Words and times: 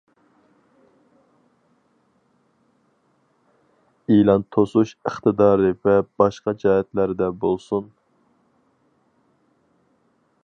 ئېلان 4.15 4.45
توسۇش 4.55 4.93
ئىقتىدارى 4.97 5.71
ۋە 5.89 5.97
باشقا 6.23 6.57
جەھەتلەردە 6.65 7.29
بولسۇن. 7.45 7.93